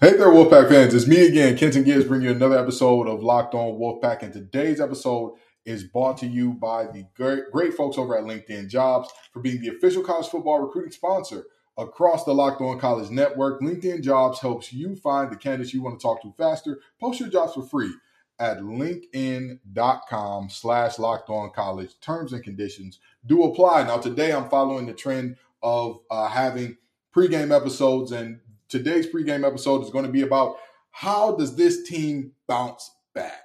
[0.00, 0.94] Hey there, Wolfpack fans.
[0.94, 4.22] It's me again, Kenton Gibbs, bringing you another episode of Locked On Wolfpack.
[4.22, 5.32] And today's episode
[5.64, 9.60] is brought to you by the great, great folks over at LinkedIn Jobs for being
[9.60, 13.60] the official college football recruiting sponsor across the Locked On College Network.
[13.60, 16.78] LinkedIn Jobs helps you find the candidates you want to talk to faster.
[17.00, 17.92] Post your jobs for free
[18.38, 21.98] at linkedin.com slash locked on college.
[22.00, 23.82] Terms and conditions do apply.
[23.82, 26.76] Now, today I'm following the trend of uh, having
[27.12, 28.38] pregame episodes and
[28.68, 30.56] today's pregame episode is going to be about
[30.90, 33.42] how does this team bounce back?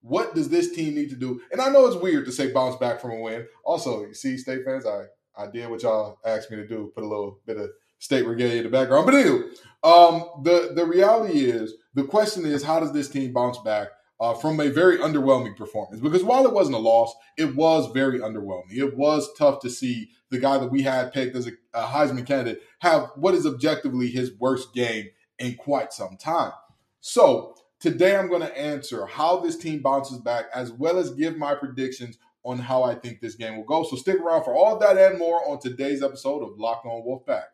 [0.00, 1.40] What does this team need to do?
[1.52, 3.46] And I know it's weird to say bounce back from a win.
[3.64, 5.04] Also, you see, state fans, I
[5.36, 8.58] I did what y'all asked me to do, put a little bit of state regalia
[8.58, 9.06] in the background.
[9.06, 9.48] But anyway,
[9.82, 13.88] um, the the reality is, the question is, how does this team bounce back
[14.20, 16.00] uh, from a very underwhelming performance?
[16.00, 18.76] Because while it wasn't a loss, it was very underwhelming.
[18.76, 22.26] It was tough to see the guy that we had picked as a, a Heisman
[22.26, 26.52] candidate have what is objectively his worst game in quite some time.
[27.00, 31.36] So today I'm going to answer how this team bounces back, as well as give
[31.36, 33.84] my predictions on how I think this game will go.
[33.84, 37.44] So stick around for all that and more on today's episode of Locked On Wolfpack.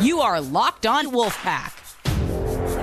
[0.00, 1.72] You are Locked On Wolfpack,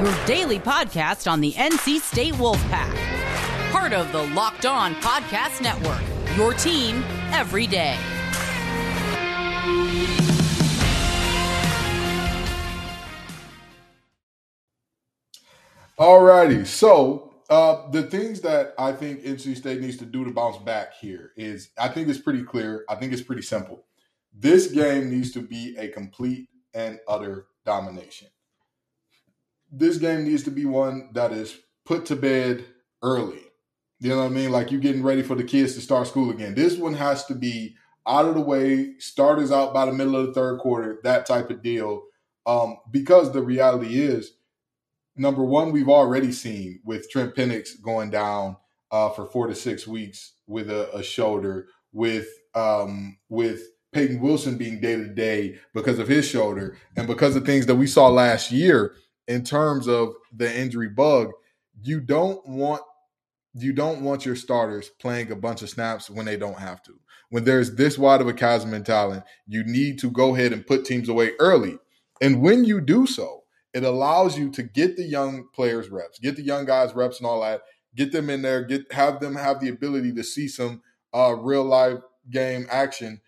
[0.01, 6.01] your daily podcast on the NC State Wolfpack, part of the Locked On Podcast Network,
[6.37, 7.97] your team every day.
[15.99, 20.57] Alrighty, so uh, the things that I think NC State needs to do to bounce
[20.59, 22.85] back here is I think it's pretty clear.
[22.87, 23.83] I think it's pretty simple.
[24.33, 28.27] This game needs to be a complete and utter domination.
[29.71, 32.65] This game needs to be one that is put to bed
[33.01, 33.41] early.
[33.99, 34.51] You know what I mean?
[34.51, 36.55] Like you're getting ready for the kids to start school again.
[36.55, 37.75] This one has to be
[38.07, 41.49] out of the way, starters out by the middle of the third quarter, that type
[41.49, 42.03] of deal.
[42.45, 44.33] Um, because the reality is,
[45.15, 48.57] number one, we've already seen with Trent Pennix going down
[48.91, 53.61] uh, for four to six weeks with a, a shoulder, with um, with
[53.93, 57.75] Payton Wilson being day to day because of his shoulder, and because of things that
[57.75, 58.95] we saw last year
[59.27, 61.31] in terms of the injury bug.
[61.83, 62.81] You don't want
[63.53, 66.93] you don't want your starters playing a bunch of snaps when they don't have to.
[67.29, 70.65] When there's this wide of a chasm in talent, you need to go ahead and
[70.65, 71.77] put teams away early.
[72.21, 73.43] And when you do so,
[73.73, 77.27] it allows you to get the young players reps, get the young guys reps and
[77.27, 77.61] all that,
[77.95, 80.81] get them in there, get have them have the ability to see some
[81.13, 81.99] uh, real life
[82.29, 83.19] game action,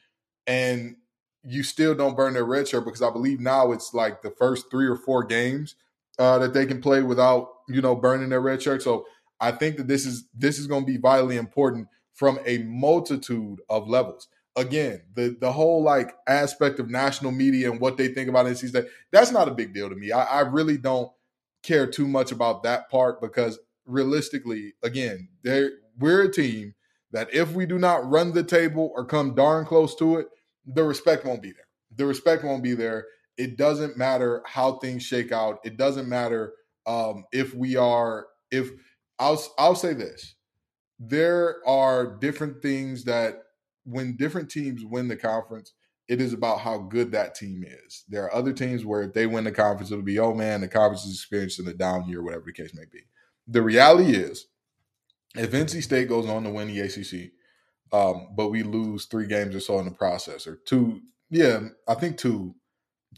[0.47, 0.95] and
[1.43, 4.71] you still don't burn their red shirt because I believe now it's like the first
[4.71, 5.75] three or four games
[6.17, 8.81] uh, that they can play without you know burning their red shirt.
[8.81, 9.05] So
[9.39, 13.59] I think that this is this is going to be vitally important from a multitude
[13.69, 14.27] of levels.
[14.55, 18.69] Again, the the whole like aspect of national media and what they think about NC
[18.69, 20.11] State, that's not a big deal to me.
[20.11, 21.11] I, I really don't
[21.63, 25.27] care too much about that part because realistically, again,
[25.97, 26.75] we're a team
[27.13, 30.27] that if we do not run the table or come darn close to it,
[30.65, 31.67] the respect won't be there.
[31.95, 33.05] The respect won't be there.
[33.37, 35.59] It doesn't matter how things shake out.
[35.63, 36.53] It doesn't matter
[36.85, 38.69] um, if we are if
[39.19, 40.35] I'll I'll say this.
[40.99, 43.43] There are different things that
[43.83, 45.73] when different teams win the conference,
[46.07, 48.03] it is about how good that team is.
[48.07, 50.67] There are other teams where if they win the conference, it'll be, oh man, the
[50.67, 53.01] conference is experiencing a down year, whatever the case may be.
[53.47, 54.47] The reality is,
[55.35, 57.31] if NC State goes on to win the ACC,
[57.91, 61.95] um, but we lose three games or so in the process, or two, yeah, I
[61.95, 62.55] think two,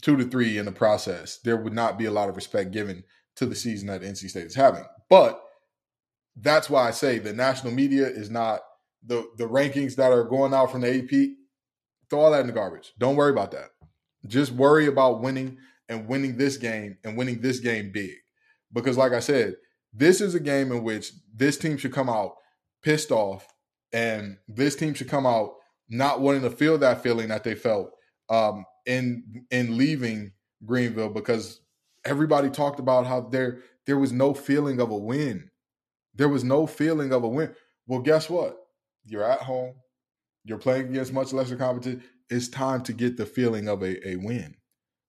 [0.02, 3.04] two to three in the process, there would not be a lot of respect given
[3.36, 4.84] to the season that NC State is having.
[5.08, 5.42] But
[6.36, 8.60] that's why I say the national media is not
[9.04, 11.36] the the rankings that are going out from the AP.
[12.10, 12.92] Throw all that in the garbage.
[12.98, 13.70] Don't worry about that.
[14.26, 18.14] Just worry about winning and winning this game and winning this game big.
[18.72, 19.56] Because, like I said,
[19.92, 22.34] this is a game in which this team should come out
[22.82, 23.46] pissed off,
[23.92, 25.54] and this team should come out
[25.88, 27.90] not wanting to feel that feeling that they felt
[28.28, 30.32] um, in in leaving
[30.64, 31.60] Greenville because
[32.04, 35.50] everybody talked about how there there was no feeling of a win.
[36.14, 37.54] There was no feeling of a win.
[37.86, 38.56] Well, guess what?
[39.04, 39.74] You're at home.
[40.44, 42.02] You're playing against much lesser competition.
[42.30, 44.56] It's time to get the feeling of a, a win.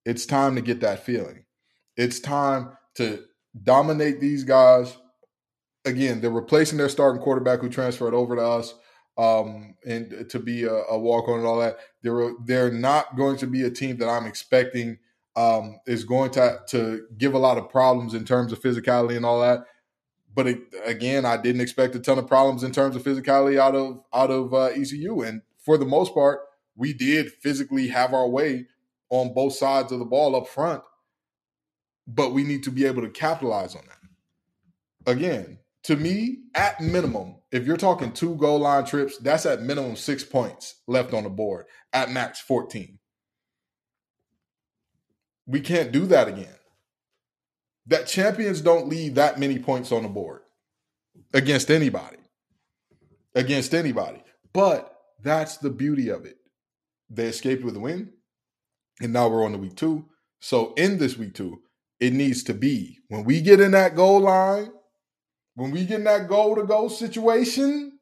[0.04, 1.44] It's time to get that feeling.
[1.96, 3.24] It's time to
[3.62, 4.96] dominate these guys.
[5.84, 8.74] Again, they're replacing their starting quarterback who transferred over to us
[9.16, 11.78] um, and to be a, a walk on and all that.
[12.02, 14.98] They're they're not going to be a team that I'm expecting
[15.36, 19.24] um, is going to to give a lot of problems in terms of physicality and
[19.24, 19.64] all that
[20.38, 23.74] but it, again, I didn't expect a ton of problems in terms of physicality out
[23.74, 26.38] of out of uh, ECU, and for the most part,
[26.76, 28.66] we did physically have our way
[29.10, 30.84] on both sides of the ball up front.
[32.08, 35.12] But we need to be able to capitalize on that.
[35.12, 39.94] Again, to me, at minimum, if you're talking two goal line trips, that's at minimum
[39.94, 42.98] six points left on the board, at max 14.
[45.46, 46.54] We can't do that again.
[47.86, 50.42] That champions don't leave that many points on the board
[51.32, 52.18] against anybody.
[53.34, 54.22] Against anybody.
[54.52, 56.36] But that's the beauty of it.
[57.08, 58.12] They escaped with a win,
[59.00, 60.06] and now we're on to week two.
[60.40, 61.62] So in this week two,
[62.00, 64.70] it needs to be when we get in that goal line,
[65.54, 67.98] when we get in that goal to go situation,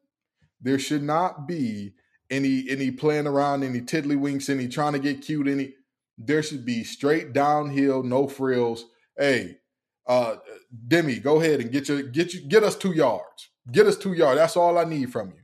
[0.61, 1.93] there should not be
[2.29, 5.73] any any playing around, any tiddlywinks, any trying to get cute, any
[6.17, 8.85] there should be straight downhill, no frills.
[9.17, 9.57] Hey,
[10.07, 10.35] uh
[10.87, 13.49] Demie, go ahead and get your get you get us two yards.
[13.71, 14.39] Get us two yards.
[14.39, 15.41] That's all I need from you.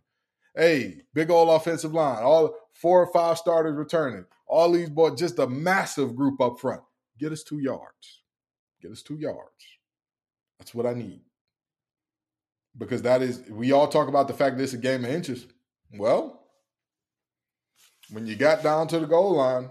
[0.55, 4.25] Hey, big old offensive line, all four or five starters returning.
[4.47, 6.81] All these boys, just a massive group up front.
[7.17, 8.22] Get us two yards.
[8.83, 9.65] Get us two yards.
[10.59, 11.21] That's what I need.
[12.77, 15.47] Because that is, we all talk about the fact that it's a game of inches.
[15.97, 16.41] Well,
[18.12, 19.69] when you got down to the goal line,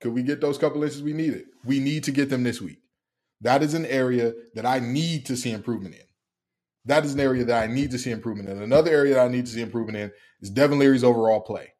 [0.00, 1.44] could we get those couple inches we needed?
[1.64, 2.78] We need to get them this week.
[3.42, 6.00] That is an area that I need to see improvement in.
[6.86, 8.62] That is an area that I need to see improvement in.
[8.62, 11.74] Another area that I need to see improvement in is Devin Leary's overall play.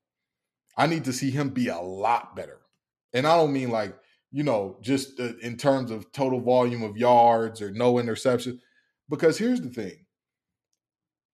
[0.76, 2.58] I need to see him be a lot better.
[3.14, 3.94] And I don't mean like,
[4.34, 8.60] you know, just in terms of total volume of yards or no interception.
[9.08, 10.06] Because here's the thing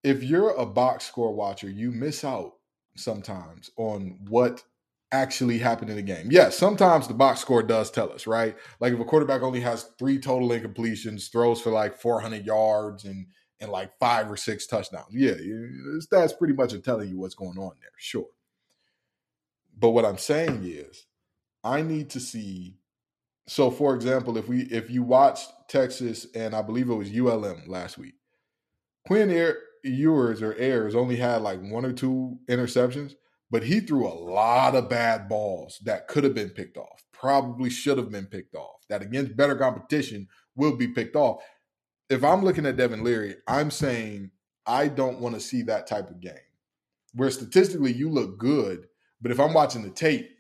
[0.05, 2.53] if you're a box score watcher, you miss out
[2.97, 4.63] sometimes on what
[5.13, 6.29] actually happened in the game.
[6.31, 8.55] Yes, sometimes the box score does tell us, right?
[8.81, 13.27] Like if a quarterback only has three total incompletions, throws for like 400 yards and
[13.63, 15.07] and like five or six touchdowns.
[15.11, 15.35] Yeah,
[16.11, 17.93] that's pretty much telling you what's going on there.
[17.97, 18.29] Sure.
[19.79, 21.07] But what I'm saying is,
[21.65, 22.77] I need to see.
[23.51, 27.65] So, for example, if we if you watched Texas and I believe it was ULM
[27.67, 28.15] last week,
[29.09, 33.15] Quinn Air, Ewers or Ayers only had like one or two interceptions,
[33.51, 37.71] but he threw a lot of bad balls that could have been picked off, probably
[37.71, 38.87] should have been picked off.
[38.89, 41.43] That against better competition will be picked off.
[42.09, 44.31] If I'm looking at Devin Leary, I'm saying
[44.65, 46.35] I don't want to see that type of game
[47.15, 48.87] where statistically you look good,
[49.21, 50.31] but if I'm watching the tape,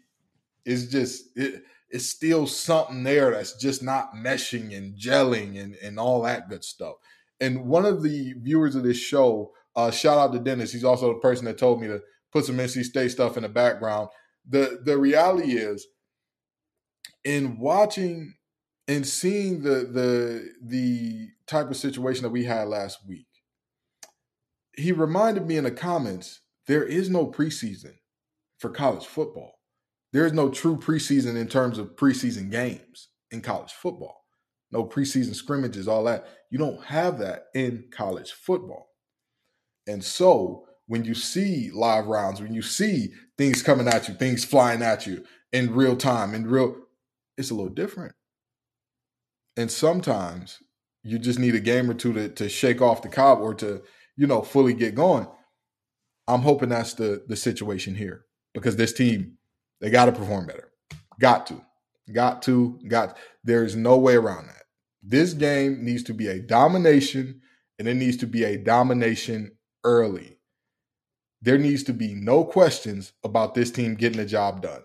[0.64, 5.98] it's just it, it's still something there that's just not meshing and gelling and, and
[5.98, 6.94] all that good stuff.
[7.40, 10.72] And one of the viewers of this show, uh, shout out to Dennis.
[10.72, 12.00] He's also the person that told me to
[12.32, 14.08] put some NC State stuff in the background.
[14.48, 15.86] The the reality is,
[17.24, 18.34] in watching
[18.88, 23.26] and seeing the the the type of situation that we had last week,
[24.76, 27.94] he reminded me in the comments there is no preseason
[28.58, 29.59] for college football.
[30.12, 34.24] There is no true preseason in terms of preseason games in college football.
[34.72, 36.26] No preseason scrimmages, all that.
[36.50, 38.88] You don't have that in college football.
[39.86, 44.44] And so when you see live rounds, when you see things coming at you, things
[44.44, 46.76] flying at you in real time, in real,
[47.36, 48.14] it's a little different.
[49.56, 50.58] And sometimes
[51.02, 53.82] you just need a game or two to, to shake off the cob or to,
[54.16, 55.26] you know, fully get going.
[56.28, 58.24] I'm hoping that's the the situation here
[58.54, 59.38] because this team
[59.80, 60.70] they got to perform better.
[61.18, 61.64] Got to.
[62.12, 62.78] Got to.
[62.88, 64.64] Got there's no way around that.
[65.02, 67.40] This game needs to be a domination
[67.78, 69.52] and it needs to be a domination
[69.84, 70.38] early.
[71.42, 74.82] There needs to be no questions about this team getting the job done.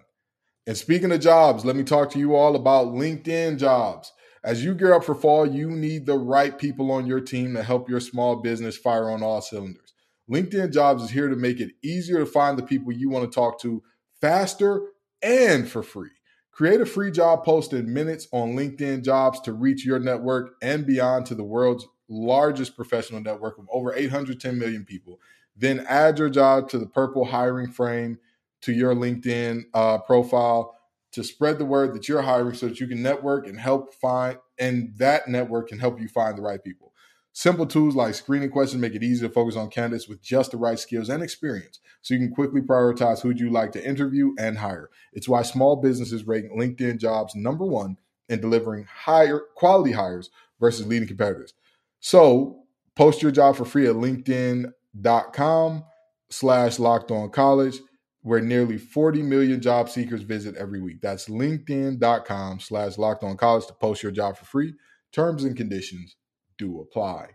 [0.66, 4.14] And speaking of jobs, let me talk to you all about LinkedIn jobs.
[4.44, 7.64] As you gear up for fall, you need the right people on your team to
[7.64, 9.94] help your small business fire on all cylinders.
[10.30, 13.36] LinkedIn Jobs is here to make it easier to find the people you want to
[13.36, 13.84] talk to
[14.22, 14.82] faster
[15.22, 16.10] and for free.
[16.52, 20.86] Create a free job post in minutes on LinkedIn Jobs to reach your network and
[20.86, 25.20] beyond to the world's largest professional network of over 810 million people.
[25.58, 28.20] Then add your job to the purple hiring frame
[28.62, 30.78] to your LinkedIn uh, profile
[31.12, 34.38] to spread the word that you're hiring so that you can network and help find,
[34.58, 36.94] and that network can help you find the right people.
[37.38, 40.58] Simple tools like screening questions make it easy to focus on candidates with just the
[40.58, 44.58] right skills and experience so you can quickly prioritize who you like to interview and
[44.58, 44.90] hire.
[45.12, 47.98] It's why small businesses rate LinkedIn jobs number one
[48.30, 50.30] in delivering higher quality hires
[50.62, 51.54] versus leading competitors.
[52.00, 52.64] So
[52.96, 55.84] post your job for free at linkedin.com
[56.30, 57.80] slash locked on college
[58.22, 61.02] where nearly 40 million job seekers visit every week.
[61.02, 64.74] That's linkedin.com slash locked on college to post your job for free.
[65.12, 66.16] Terms and conditions
[66.58, 67.30] do apply.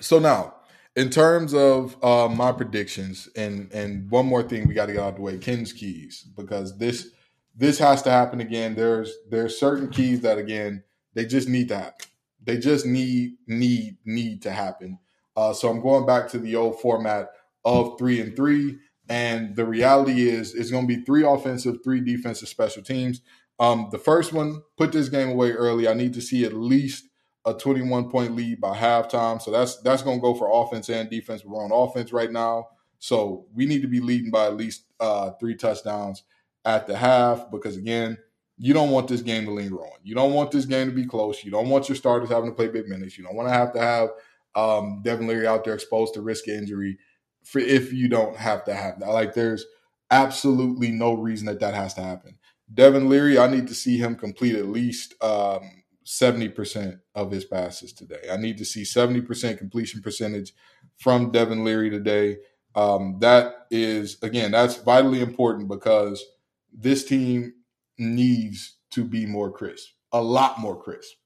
[0.00, 0.54] So now,
[0.96, 5.02] in terms of uh, my predictions, and and one more thing we got to get
[5.02, 7.08] out of the way, Ken's keys, because this
[7.56, 8.74] this has to happen again.
[8.74, 10.82] There's there's certain keys that again
[11.14, 12.06] they just need to happen.
[12.42, 14.98] They just need need need to happen.
[15.36, 17.28] Uh, so I'm going back to the old format
[17.64, 18.78] of three and three,
[19.08, 23.20] and the reality is it's going to be three offensive, three defensive special teams.
[23.60, 25.86] Um, the first one, put this game away early.
[25.86, 27.04] I need to see at least
[27.46, 29.40] a 21 point lead by halftime.
[29.40, 31.44] So that's that's going to go for offense and defense.
[31.44, 35.32] We're on offense right now, so we need to be leading by at least uh,
[35.38, 36.24] three touchdowns
[36.64, 38.18] at the half because again,
[38.58, 39.98] you don't want this game to linger on.
[40.02, 41.44] You don't want this game to be close.
[41.44, 43.16] You don't want your starters having to play big minutes.
[43.16, 44.10] You don't want to have to have
[44.54, 46.98] um, Devin Leary out there exposed to risk injury
[47.42, 49.08] for if you don't have to have that.
[49.08, 49.64] Like there's
[50.10, 52.36] absolutely no reason that that has to happen.
[52.72, 57.92] Devin Leary, I need to see him complete at least um, 70% of his passes
[57.92, 58.28] today.
[58.30, 60.52] I need to see 70% completion percentage
[60.98, 62.38] from Devin Leary today.
[62.74, 66.24] Um, that is, again, that's vitally important because
[66.72, 67.54] this team
[67.98, 71.16] needs to be more crisp, a lot more crisp.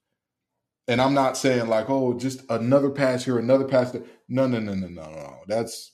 [0.87, 4.03] And I'm not saying like, oh, just another pass here, another pass there.
[4.27, 5.39] No, no, no, no, no, no.
[5.47, 5.93] That's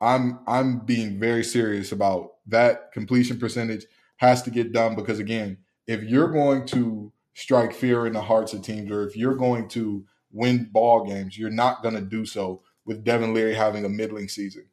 [0.00, 3.86] I'm I'm being very serious about that completion percentage
[4.16, 8.52] has to get done because again, if you're going to strike fear in the hearts
[8.54, 12.24] of teams, or if you're going to win ball games, you're not going to do
[12.24, 14.66] so with Devin Leary having a middling season.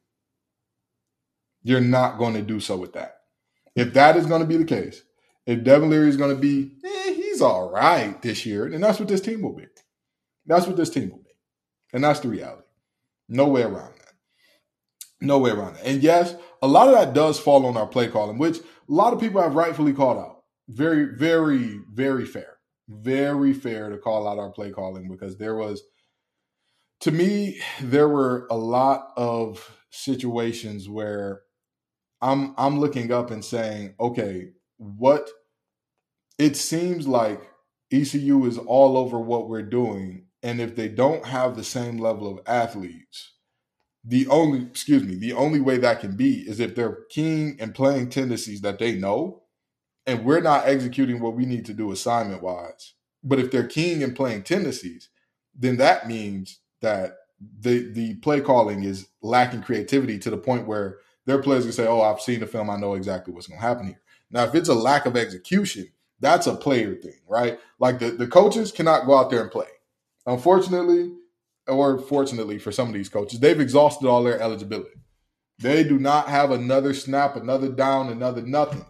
[1.62, 3.20] You're not going to do so with that.
[3.76, 5.02] If that is going to be the case,
[5.46, 8.98] if Devin Leary is going to be, eh, he's all right this year, then that's
[8.98, 9.66] what this team will be.
[10.46, 11.30] That's what this team will be.
[11.92, 12.62] And that's the reality.
[13.28, 14.12] No way around that.
[15.20, 15.84] No way around that.
[15.84, 19.20] And yes, a lot of that does fall on our play calling, which lot of
[19.20, 20.42] people have rightfully called out.
[20.68, 22.54] Very, very, very fair
[22.88, 25.82] very fair to call out our play calling because there was
[27.00, 31.42] to me there were a lot of situations where
[32.20, 35.28] I'm I'm looking up and saying, okay, what
[36.38, 37.40] it seems like
[37.92, 42.26] ECU is all over what we're doing and if they don't have the same level
[42.30, 43.33] of athletes
[44.04, 47.74] the only excuse me the only way that can be is if they're keen and
[47.74, 49.42] playing tendencies that they know
[50.06, 52.94] and we're not executing what we need to do assignment wise.
[53.22, 55.08] But if they're keen and playing tendencies,
[55.54, 57.16] then that means that
[57.60, 61.86] the the play calling is lacking creativity to the point where their players can say,
[61.86, 62.68] "Oh, I've seen the film.
[62.68, 65.88] I know exactly what's going to happen here." Now, if it's a lack of execution,
[66.20, 67.58] that's a player thing, right?
[67.78, 69.68] Like the, the coaches cannot go out there and play.
[70.26, 71.12] Unfortunately,
[71.66, 75.00] or fortunately for some of these coaches, they've exhausted all their eligibility.
[75.58, 78.84] They do not have another snap, another down, another nothing.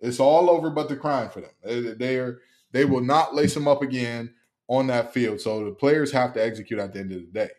[0.00, 1.50] It's all over but the crime for them.
[1.64, 2.40] They, they are
[2.72, 4.34] they will not lace them up again
[4.68, 5.40] on that field.
[5.40, 7.50] So the players have to execute at the end of the day.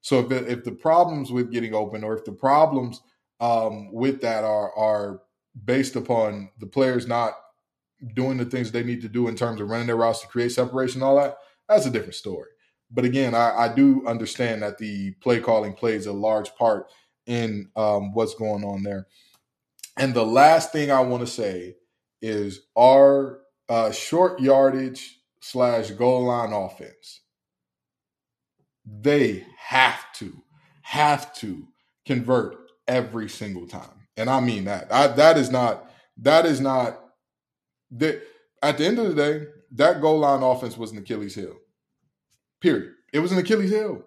[0.00, 3.00] So if the, if the problems with getting open or if the problems
[3.40, 5.20] um, with that are are
[5.64, 7.34] based upon the players not
[8.14, 10.52] doing the things they need to do in terms of running their routes to create
[10.52, 11.36] separation and all that,
[11.68, 12.48] that's a different story.
[12.94, 16.86] But again, I, I do understand that the play calling plays a large part
[17.26, 19.08] in um, what's going on there.
[19.96, 21.76] And the last thing I want to say
[22.22, 27.20] is our uh, short yardage slash goal line offense.
[28.86, 30.32] They have to,
[30.82, 31.66] have to
[32.06, 34.06] convert every single time.
[34.16, 34.92] And I mean that.
[34.92, 37.00] I, that is not, that is not,
[37.92, 38.22] that
[38.62, 41.56] at the end of the day, that goal line offense was an Achilles heel.
[42.64, 42.92] Period.
[43.12, 44.02] It was an Achilles heel.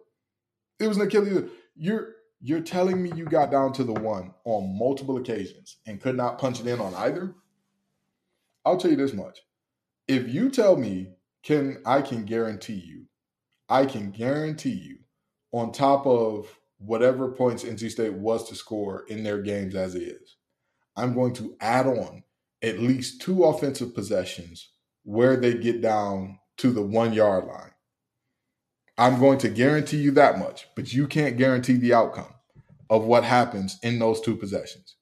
[0.79, 1.47] It was an Achilles heel.
[1.75, 6.17] You're, you're telling me you got down to the one on multiple occasions and could
[6.17, 7.35] not punch it in on either?
[8.65, 9.41] I'll tell you this much.
[10.07, 11.11] If you tell me,
[11.43, 13.05] can I can guarantee you,
[13.69, 14.97] I can guarantee you,
[15.51, 16.47] on top of
[16.79, 20.37] whatever points NC State was to score in their games as is,
[20.95, 22.23] I'm going to add on
[22.63, 24.71] at least two offensive possessions
[25.03, 27.69] where they get down to the one yard line.
[28.98, 32.34] I'm going to guarantee you that much, but you can't guarantee the outcome
[32.89, 34.96] of what happens in those two possessions.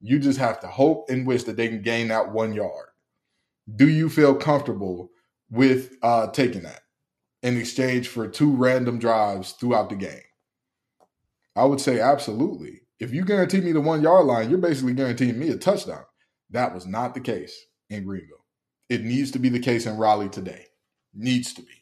[0.00, 2.88] You just have to hope and wish that they can gain that one yard
[3.74, 5.10] do you feel comfortable
[5.50, 6.80] with uh, taking that
[7.42, 10.22] in exchange for two random drives throughout the game?
[11.56, 12.82] I would say absolutely.
[13.00, 16.04] If you guarantee me the one yard line, you're basically guaranteeing me a touchdown.
[16.50, 17.56] That was not the case
[17.90, 18.44] in Greenville.
[18.88, 20.66] It needs to be the case in Raleigh today.
[21.14, 21.77] Needs to be.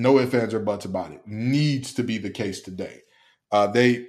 [0.00, 1.20] No ifs, ands, or buts about it.
[1.26, 3.02] Needs to be the case today.
[3.52, 4.06] Uh, they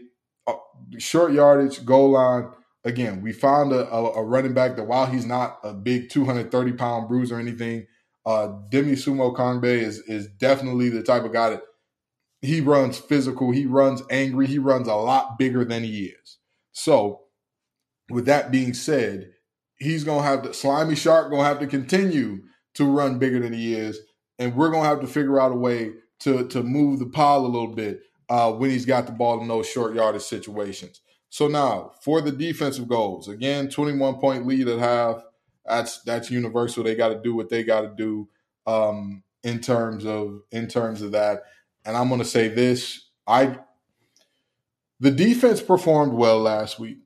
[0.47, 0.53] uh,
[0.97, 2.49] short yardage, goal line,
[2.83, 6.73] again, we found a, a, a, running back that while he's not a big 230
[6.73, 7.85] pound bruiser or anything,
[8.25, 11.63] uh, Demie Sumo-Karngbaye is is definitely the type of guy that
[12.41, 16.37] he runs physical, he runs angry, he runs a lot bigger than he is.
[16.71, 17.21] So,
[18.09, 19.31] with that being said,
[19.77, 22.43] he's gonna have to slimy shark gonna have to continue
[22.75, 23.99] to run bigger than he is,
[24.41, 27.47] and we're gonna have to figure out a way to to move the pile a
[27.47, 31.01] little bit uh, when he's got the ball in those short yardage situations.
[31.29, 35.23] So now for the defensive goals, again, 21 point lead at half.
[35.63, 36.83] That's that's universal.
[36.83, 38.27] They got to do what they got to do
[38.65, 41.43] um, in terms of in terms of that.
[41.85, 43.59] And I'm going to say this: I
[44.99, 46.97] the defense performed well last week.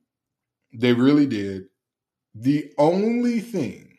[0.73, 1.65] They really did.
[2.33, 3.97] The only thing,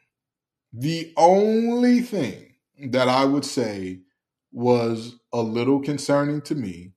[0.73, 2.46] the only thing
[2.79, 4.01] that I would say
[4.53, 6.93] was a little concerning to me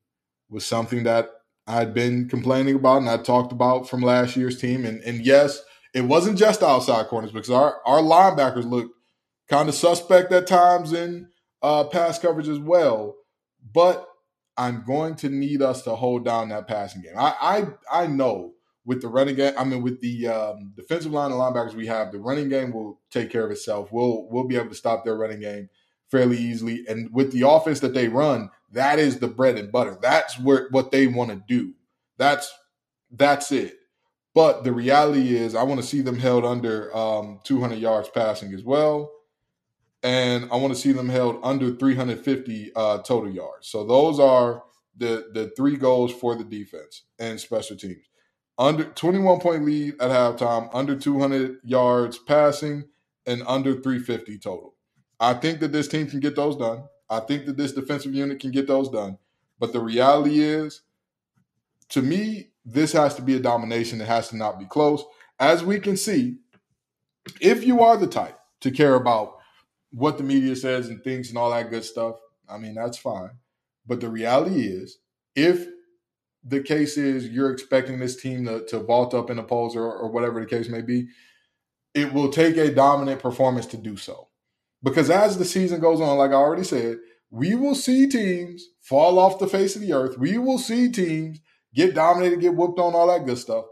[0.49, 1.29] was something that
[1.67, 4.85] I'd been complaining about and I talked about from last year's team.
[4.85, 5.61] And, and yes,
[5.93, 8.95] it wasn't just outside corners because our, our linebackers looked
[9.49, 11.29] kind of suspect at times in
[11.61, 13.15] uh, pass coverage as well.
[13.73, 14.07] But
[14.57, 17.13] I'm going to need us to hold down that passing game.
[17.17, 18.53] I I, I know
[18.89, 22.11] with the running game, I mean with the um, defensive line and linebackers we have,
[22.11, 23.91] the running game will take care of itself.
[23.91, 25.69] We'll we'll be able to stop their running game
[26.09, 26.85] fairly easily.
[26.89, 29.95] And with the offense that they run, that is the bread and butter.
[30.01, 31.75] That's where what they want to do.
[32.17, 32.51] That's
[33.11, 33.75] that's it.
[34.33, 38.55] But the reality is, I want to see them held under um, 200 yards passing
[38.55, 39.11] as well,
[40.01, 43.67] and I want to see them held under 350 uh, total yards.
[43.67, 44.63] So those are
[44.97, 48.08] the the three goals for the defense and special teams.
[48.59, 52.83] Under 21 point lead at halftime, under 200 yards passing,
[53.25, 54.75] and under 350 total.
[55.17, 56.83] I think that this team can get those done.
[57.09, 59.17] I think that this defensive unit can get those done.
[59.59, 60.81] But the reality is,
[61.89, 64.01] to me, this has to be a domination.
[64.01, 65.05] It has to not be close.
[65.39, 66.37] As we can see,
[67.39, 69.37] if you are the type to care about
[69.91, 72.17] what the media says and thinks and all that good stuff,
[72.49, 73.31] I mean, that's fine.
[73.87, 74.99] But the reality is,
[75.35, 75.65] if
[76.43, 79.91] the case is you're expecting this team to, to vault up in the polls or,
[79.91, 81.07] or whatever the case may be,
[81.93, 84.29] it will take a dominant performance to do so.
[84.81, 89.19] Because as the season goes on, like I already said, we will see teams fall
[89.19, 90.17] off the face of the earth.
[90.17, 91.39] We will see teams
[91.75, 93.65] get dominated, get whooped on, all that good stuff.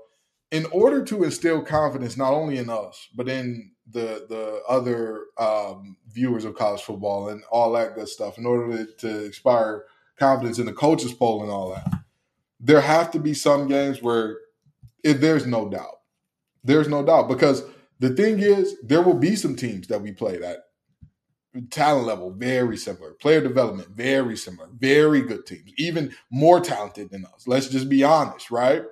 [0.52, 5.98] In order to instill confidence not only in us, but in the the other um,
[6.08, 9.84] viewers of college football and all that good stuff, in order to, to inspire
[10.18, 11.88] confidence in the coaches poll and all that,
[12.60, 14.38] there have to be some games where
[15.04, 15.96] if there's no doubt.
[16.64, 17.64] There's no doubt because
[18.00, 20.60] the thing is, there will be some teams that we play that
[21.72, 27.26] talent level very similar player development very similar very good teams even more talented than
[27.26, 27.48] us.
[27.48, 28.84] Let's just be honest right?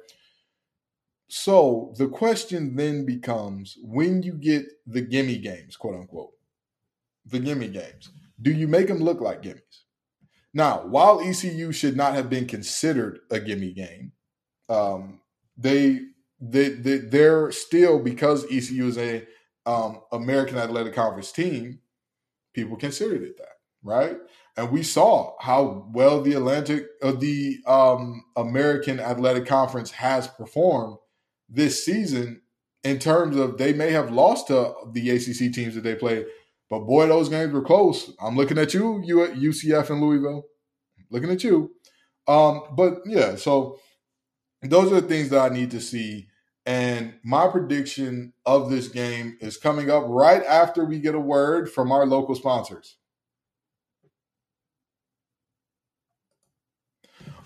[1.28, 6.32] So the question then becomes when you get the gimme games quote unquote
[7.26, 8.10] the gimme games
[8.42, 9.84] do you make them look like gimmies
[10.56, 14.12] now while ecu should not have been considered a gimme game
[14.70, 15.22] um,
[15.56, 16.00] they,
[16.42, 19.24] they, they they're still because ecu is a
[19.68, 21.80] um, american athletic conference team
[22.56, 24.18] people considered it that, right?
[24.58, 30.98] And we saw how well the Atlantic uh, the um, American Athletic Conference has performed
[31.50, 32.42] this season
[32.84, 36.26] in terms of they may have lost to the ACC teams that they played,
[36.70, 38.12] but boy, those games were close.
[38.22, 40.44] I'm looking at you, you at UCF and Louisville,
[41.12, 41.72] looking at you.
[42.28, 43.78] Um, but yeah, so
[44.62, 46.28] those are the things that I need to see
[46.66, 51.72] and my prediction of this game is coming up right after we get a word
[51.72, 52.98] from our local sponsors.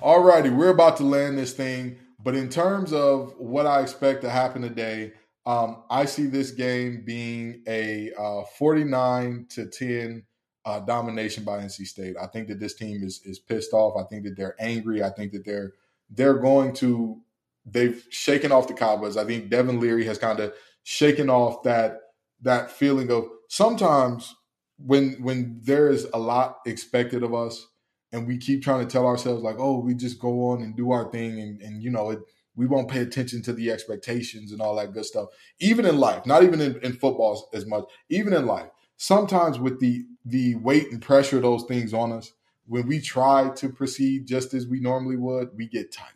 [0.01, 1.97] All righty, we're about to land this thing.
[2.23, 5.13] But in terms of what I expect to happen today,
[5.45, 10.23] um, I see this game being a uh, 49 to 10
[10.65, 12.15] uh, domination by NC State.
[12.21, 13.95] I think that this team is is pissed off.
[13.97, 15.03] I think that they're angry.
[15.03, 15.73] I think that they're
[16.09, 17.21] they're going to
[17.65, 19.17] they've shaken off the cobwebs.
[19.17, 21.99] I think Devin Leary has kind of shaken off that
[22.41, 24.35] that feeling of sometimes
[24.77, 27.67] when when there is a lot expected of us
[28.11, 30.91] and we keep trying to tell ourselves like, oh, we just go on and do
[30.91, 32.19] our thing and, and you know, it,
[32.55, 35.29] we won't pay attention to the expectations and all that good stuff.
[35.59, 39.79] Even in life, not even in, in football as much, even in life, sometimes with
[39.79, 42.31] the the weight and pressure of those things on us,
[42.67, 46.13] when we try to proceed just as we normally would, we get tight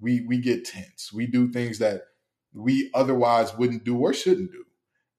[0.00, 1.12] we we get tense.
[1.12, 2.02] We do things that
[2.52, 4.64] we otherwise wouldn't do or shouldn't do,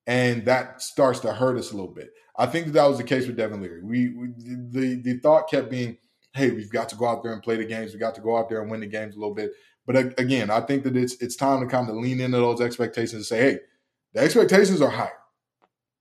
[0.08, 2.10] and that starts to hurt us a little bit.
[2.38, 3.84] I think that, that was the case with Devin Leary.
[3.84, 5.98] We, we the the thought kept being,
[6.34, 7.94] "Hey, we've got to go out there and play the games.
[7.94, 9.52] We got to go out there and win the games a little bit."
[9.90, 13.14] But again, I think that it's it's time to kind of lean into those expectations
[13.14, 13.60] and say, "Hey,
[14.14, 15.18] the expectations are higher.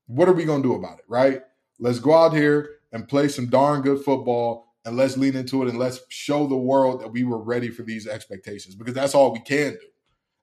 [0.08, 1.06] What are we going to do about it?
[1.08, 1.40] Right?
[1.80, 5.70] Let's go out here and play some darn good football and let's lean into it
[5.70, 9.32] and let's show the world that we were ready for these expectations because that's all
[9.32, 9.86] we can do.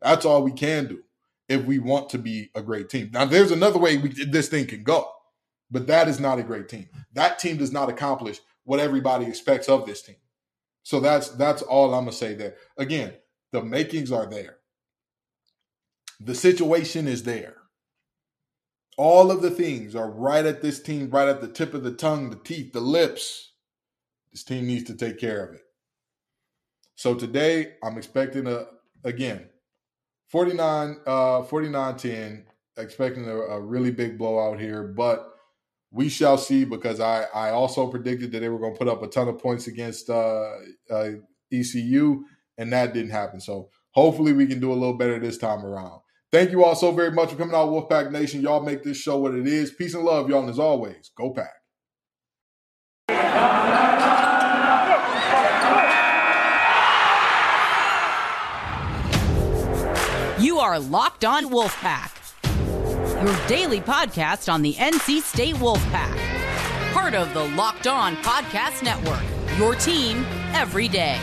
[0.01, 1.03] That's all we can do
[1.47, 3.11] if we want to be a great team.
[3.13, 5.07] Now, there's another way we, this thing can go,
[5.69, 6.89] but that is not a great team.
[7.13, 10.15] That team does not accomplish what everybody expects of this team.
[10.81, 12.55] So that's that's all I'm gonna say there.
[12.79, 13.13] Again,
[13.55, 14.57] the makings are there.
[16.19, 17.55] The situation is there.
[18.97, 21.93] All of the things are right at this team, right at the tip of the
[21.93, 23.53] tongue, the teeth, the lips.
[24.31, 25.61] This team needs to take care of it.
[26.95, 28.65] So today, I'm expecting a
[29.05, 29.47] again
[30.29, 32.45] 49 uh 49 10
[32.77, 35.31] expecting a, a, really big blowout here but
[35.91, 39.03] we shall see because i i also predicted that they were going to put up
[39.03, 40.53] a ton of points against uh,
[40.89, 41.11] uh,
[41.53, 42.25] ecu
[42.57, 43.39] and that didn't happen.
[43.39, 46.01] So hopefully we can do a little better this time around.
[46.31, 48.41] Thank you all so very much for coming out wolfpack nation.
[48.41, 49.71] Y'all make this show what it is.
[49.71, 51.53] Peace and love y'all and as always go pack.
[60.37, 62.11] You are Locked On Wolfpack,
[63.23, 69.23] your daily podcast on the NC State Wolfpack, part of the Locked On Podcast Network,
[69.57, 71.19] your team every day.